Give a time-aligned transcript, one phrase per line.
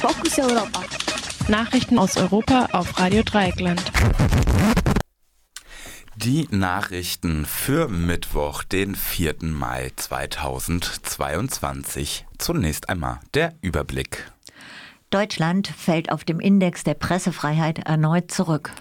[0.00, 0.82] Fokus Europa.
[1.48, 3.82] Nachrichten aus Europa auf Radio Dreieckland.
[6.16, 9.36] Die Nachrichten für Mittwoch, den 4.
[9.40, 12.26] Mai 2022.
[12.38, 14.30] Zunächst einmal der Überblick.
[15.10, 18.72] Deutschland fällt auf dem Index der Pressefreiheit erneut zurück.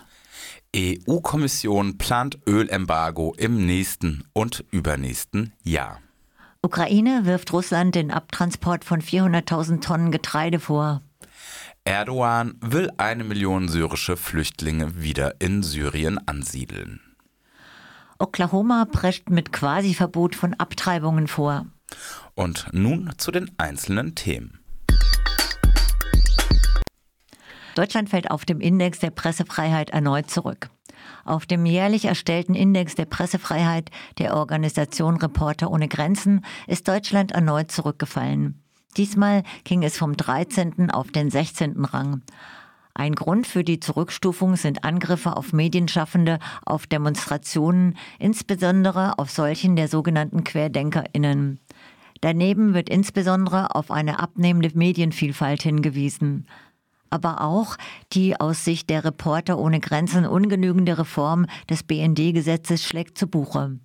[0.76, 6.02] EU-Kommission plant Ölembargo im nächsten und übernächsten Jahr.
[6.62, 11.02] Ukraine wirft Russland den Abtransport von 400.000 Tonnen Getreide vor.
[11.88, 17.00] Erdogan will eine Million syrische Flüchtlinge wieder in Syrien ansiedeln.
[18.18, 21.68] Oklahoma prescht mit Quasi-Verbot von Abtreibungen vor.
[22.34, 24.60] Und nun zu den einzelnen Themen.
[27.76, 30.72] Deutschland fällt auf dem Index der Pressefreiheit erneut zurück.
[31.24, 37.72] Auf dem jährlich erstellten Index der Pressefreiheit der Organisation Reporter ohne Grenzen ist Deutschland erneut
[37.72, 38.65] zurückgefallen.
[38.98, 40.90] Diesmal ging es vom 13.
[40.92, 41.84] auf den 16.
[41.86, 42.22] Rang.
[42.94, 49.90] Ein Grund für die Zurückstufung sind Angriffe auf Medienschaffende auf Demonstrationen, insbesondere auf solchen der
[49.90, 51.60] sogenannten Querdenkerinnen.
[52.22, 56.48] Daneben wird insbesondere auf eine abnehmende Medienvielfalt hingewiesen.
[57.10, 57.76] Aber auch
[58.14, 63.78] die aus Sicht der Reporter ohne Grenzen ungenügende Reform des BND-Gesetzes schlägt zu Buche.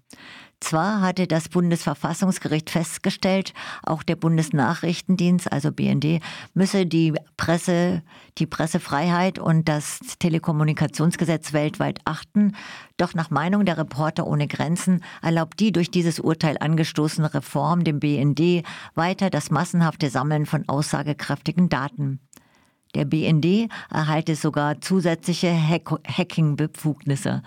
[0.61, 6.21] Zwar hatte das Bundesverfassungsgericht festgestellt, auch der Bundesnachrichtendienst, also BND,
[6.53, 8.03] müsse die Presse,
[8.37, 12.55] die Pressefreiheit und das Telekommunikationsgesetz weltweit achten.
[12.99, 17.99] Doch nach Meinung der Reporter ohne Grenzen erlaubt die durch dieses Urteil angestoßene Reform dem
[17.99, 18.63] BND
[18.95, 22.21] weiter das massenhafte Sammeln von aussagekräftigen Daten.
[22.95, 27.43] Der BND erhalte sogar zusätzliche Hack Hacking-Befugnisse.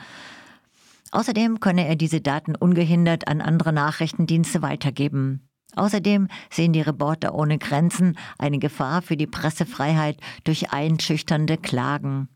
[1.14, 5.48] Außerdem könne er diese Daten ungehindert an andere Nachrichtendienste weitergeben.
[5.76, 12.30] Außerdem sehen die Reporter ohne Grenzen eine Gefahr für die Pressefreiheit durch einschüchternde Klagen.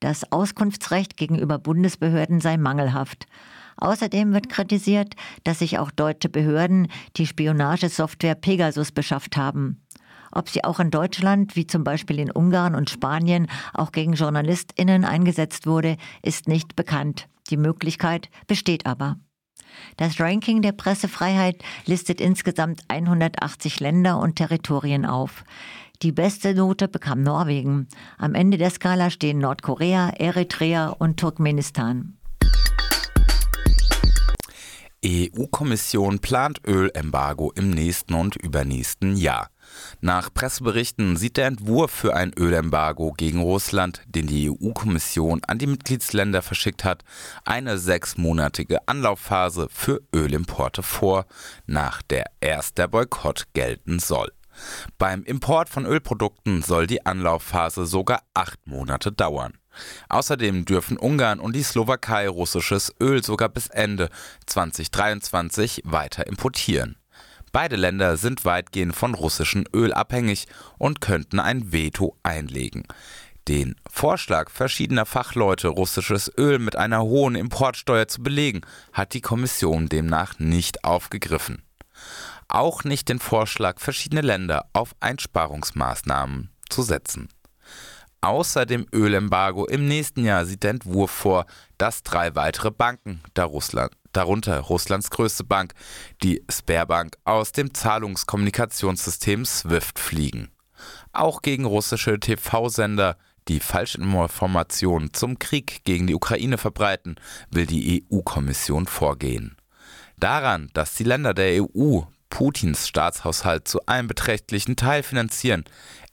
[0.00, 3.24] Das Auskunftsrecht gegenüber Bundesbehörden sei mangelhaft.
[3.78, 5.14] Außerdem wird kritisiert,
[5.44, 9.86] dass sich auch deutsche Behörden die Spionagesoftware Pegasus beschafft haben.
[10.32, 15.04] Ob sie auch in Deutschland, wie zum Beispiel in Ungarn und Spanien, auch gegen JournalistInnen
[15.04, 17.28] eingesetzt wurde, ist nicht bekannt.
[17.50, 19.16] Die Möglichkeit besteht aber.
[19.96, 25.44] Das Ranking der Pressefreiheit listet insgesamt 180 Länder und Territorien auf.
[26.02, 27.88] Die beste Note bekam Norwegen.
[28.18, 32.18] Am Ende der Skala stehen Nordkorea, Eritrea und Turkmenistan.
[35.04, 39.48] EU-Kommission plant Ölembargo im nächsten und übernächsten Jahr.
[40.00, 45.66] Nach Presseberichten sieht der Entwurf für ein Ölembargo gegen Russland, den die EU-Kommission an die
[45.66, 47.04] Mitgliedsländer verschickt hat,
[47.44, 51.26] eine sechsmonatige Anlaufphase für Ölimporte vor,
[51.66, 54.32] nach der erst der Boykott gelten soll.
[54.98, 59.54] Beim Import von Ölprodukten soll die Anlaufphase sogar acht Monate dauern.
[60.08, 64.08] Außerdem dürfen Ungarn und die Slowakei russisches Öl sogar bis Ende
[64.46, 66.97] 2023 weiter importieren.
[67.60, 70.46] Beide Länder sind weitgehend von russischem Öl abhängig
[70.78, 72.84] und könnten ein Veto einlegen.
[73.48, 78.60] Den Vorschlag verschiedener Fachleute, russisches Öl mit einer hohen Importsteuer zu belegen,
[78.92, 81.64] hat die Kommission demnach nicht aufgegriffen.
[82.46, 87.28] Auch nicht den Vorschlag, verschiedene Länder auf Einsparungsmaßnahmen zu setzen.
[88.20, 91.44] Außer dem Ölembargo im nächsten Jahr sieht der Entwurf vor,
[91.76, 93.20] dass drei weitere Banken,
[94.18, 95.74] darunter Russlands größte Bank,
[96.24, 100.50] die Sperrbank, aus dem Zahlungskommunikationssystem SWIFT fliegen.
[101.12, 107.16] Auch gegen russische TV-Sender, die Falschinformationen zum Krieg gegen die Ukraine verbreiten,
[107.50, 109.56] will die EU-Kommission vorgehen.
[110.18, 115.64] Daran, dass die Länder der EU Putins Staatshaushalt zu einem beträchtlichen Teil finanzieren,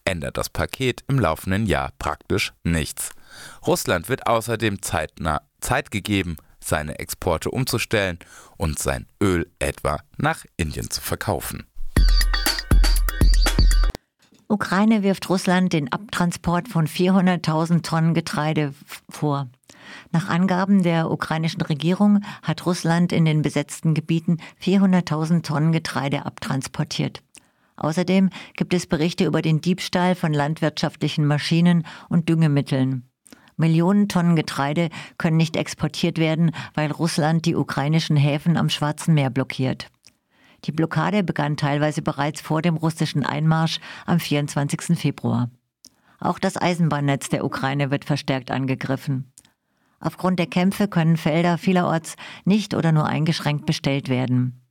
[0.05, 3.09] ändert das Paket im laufenden Jahr praktisch nichts.
[3.65, 8.19] Russland wird außerdem zeitnah Zeit gegeben, seine Exporte umzustellen
[8.57, 11.67] und sein Öl etwa nach Indien zu verkaufen.
[14.47, 18.73] Ukraine wirft Russland den Abtransport von 400.000 Tonnen Getreide
[19.09, 19.49] vor.
[20.11, 27.21] Nach Angaben der ukrainischen Regierung hat Russland in den besetzten Gebieten 400.000 Tonnen Getreide abtransportiert.
[27.75, 33.09] Außerdem gibt es Berichte über den Diebstahl von landwirtschaftlichen Maschinen und Düngemitteln.
[33.57, 39.29] Millionen Tonnen Getreide können nicht exportiert werden, weil Russland die ukrainischen Häfen am Schwarzen Meer
[39.29, 39.89] blockiert.
[40.65, 44.97] Die Blockade begann teilweise bereits vor dem russischen Einmarsch am 24.
[44.97, 45.49] Februar.
[46.19, 49.31] Auch das Eisenbahnnetz der Ukraine wird verstärkt angegriffen.
[49.99, 52.15] Aufgrund der Kämpfe können Felder vielerorts
[52.45, 54.61] nicht oder nur eingeschränkt bestellt werden.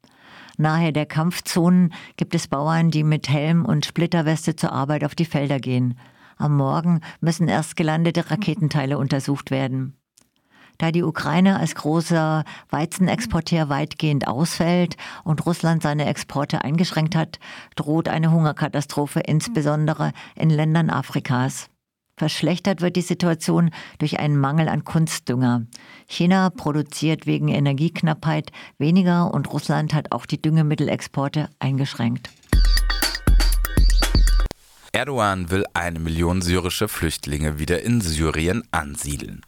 [0.56, 5.24] Nahe der Kampfzonen gibt es Bauern, die mit Helm und Splitterweste zur Arbeit auf die
[5.24, 5.98] Felder gehen.
[6.36, 9.96] Am Morgen müssen erst gelandete Raketenteile untersucht werden.
[10.78, 17.38] Da die Ukraine als großer Weizenexporteur weitgehend ausfällt und Russland seine Exporte eingeschränkt hat,
[17.76, 21.68] droht eine Hungerkatastrophe insbesondere in Ländern Afrikas.
[22.16, 25.66] Verschlechtert wird die Situation durch einen Mangel an Kunstdünger.
[26.06, 32.30] China produziert wegen Energieknappheit weniger und Russland hat auch die Düngemittelexporte eingeschränkt.
[34.94, 39.40] Erdogan will eine Million syrische Flüchtlinge wieder in Syrien ansiedeln.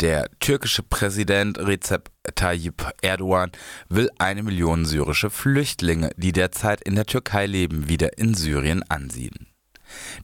[0.00, 3.52] Der türkische Präsident Recep Tayyip Erdogan
[3.90, 9.48] will eine Million syrische Flüchtlinge, die derzeit in der Türkei leben, wieder in Syrien ansiedeln.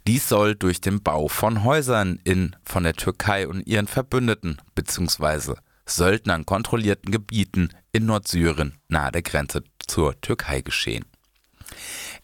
[0.06, 5.56] Dies soll durch den Bau von Häusern in von der Türkei und ihren Verbündeten bzw.
[5.84, 11.05] Söldnern kontrollierten Gebieten in Nordsyrien nahe der Grenze zur Türkei geschehen.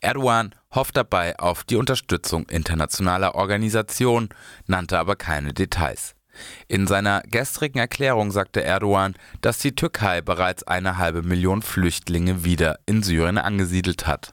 [0.01, 4.29] Erdogan hofft dabei auf die Unterstützung internationaler Organisationen,
[4.67, 6.15] nannte aber keine Details.
[6.69, 12.79] In seiner gestrigen Erklärung sagte Erdogan, dass die Türkei bereits eine halbe Million Flüchtlinge wieder
[12.87, 14.33] in Syrien angesiedelt hat.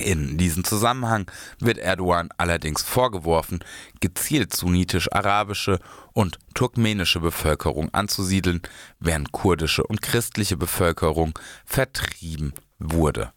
[0.00, 3.62] In diesem Zusammenhang wird Erdogan allerdings vorgeworfen,
[4.00, 5.80] gezielt sunnitisch-arabische
[6.14, 8.62] und turkmenische Bevölkerung anzusiedeln,
[9.00, 13.32] während kurdische und christliche Bevölkerung vertrieben wurde.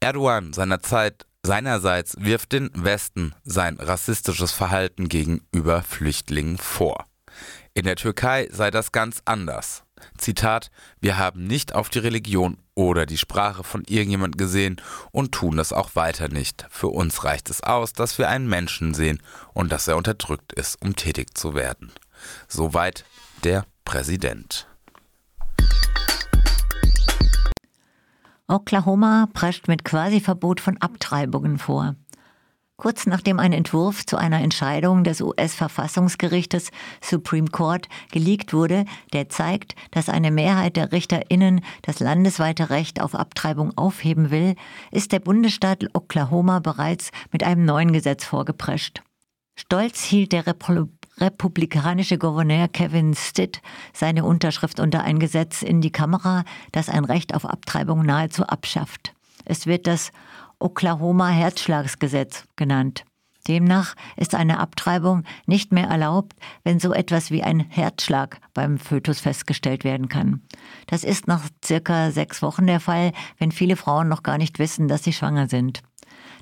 [0.00, 7.06] Erdogan seinerzeit seinerseits wirft den Westen sein rassistisches Verhalten gegenüber Flüchtlingen vor.
[7.72, 9.84] In der Türkei sei das ganz anders.
[10.18, 10.70] Zitat,
[11.00, 14.80] wir haben nicht auf die Religion oder die Sprache von irgendjemand gesehen
[15.12, 16.66] und tun das auch weiter nicht.
[16.68, 19.22] Für uns reicht es aus, dass wir einen Menschen sehen
[19.54, 21.92] und dass er unterdrückt ist, um tätig zu werden.
[22.48, 23.04] Soweit
[23.44, 24.66] der Präsident.
[28.48, 31.96] Oklahoma prescht mit Quasi-Verbot von Abtreibungen vor.
[32.76, 36.70] Kurz nachdem ein Entwurf zu einer Entscheidung des US-Verfassungsgerichtes
[37.00, 43.16] Supreme Court geleakt wurde, der zeigt, dass eine Mehrheit der RichterInnen das landesweite Recht auf
[43.16, 44.54] Abtreibung aufheben will,
[44.92, 49.02] ist der Bundesstaat Oklahoma bereits mit einem neuen Gesetz vorgeprescht.
[49.58, 55.92] Stolz hielt der Repro republikanische Gouverneur Kevin Stitt seine Unterschrift unter ein Gesetz in die
[55.92, 59.14] Kamera, das ein Recht auf Abtreibung nahezu abschafft.
[59.44, 60.12] Es wird das
[60.58, 63.04] Oklahoma Herzschlagsgesetz genannt.
[63.46, 66.34] Demnach ist eine Abtreibung nicht mehr erlaubt,
[66.64, 70.42] wenn so etwas wie ein Herzschlag beim Fötus festgestellt werden kann.
[70.86, 74.88] Das ist nach circa sechs Wochen der Fall, wenn viele Frauen noch gar nicht wissen,
[74.88, 75.82] dass sie schwanger sind.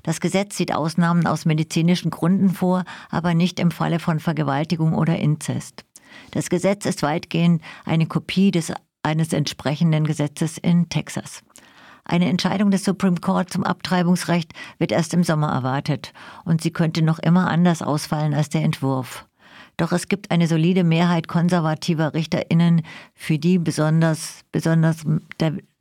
[0.05, 5.17] Das Gesetz sieht Ausnahmen aus medizinischen Gründen vor, aber nicht im Falle von Vergewaltigung oder
[5.17, 5.83] Inzest.
[6.29, 8.71] Das Gesetz ist weitgehend eine Kopie des
[9.01, 11.41] eines entsprechenden Gesetzes in Texas.
[12.03, 16.13] Eine Entscheidung des Supreme Court zum Abtreibungsrecht wird erst im Sommer erwartet
[16.43, 19.25] und sie könnte noch immer anders ausfallen als der Entwurf.
[19.77, 22.83] Doch es gibt eine solide Mehrheit konservativer Richterinnen,
[23.15, 25.03] für die besonders, besonders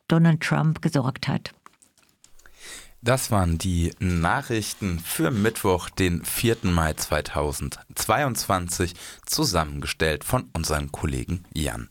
[0.08, 1.52] Donald Trump gesorgt hat.
[3.04, 6.56] Das waren die Nachrichten für Mittwoch, den 4.
[6.62, 8.94] Mai 2022,
[9.26, 11.86] zusammengestellt von unserem Kollegen Jan